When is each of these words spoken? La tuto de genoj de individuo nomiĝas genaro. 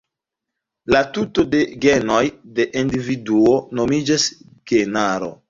La 0.95 1.01
tuto 1.17 1.45
de 1.51 1.59
genoj 1.85 2.23
de 2.61 2.67
individuo 2.83 3.53
nomiĝas 3.83 4.27
genaro. 4.75 5.33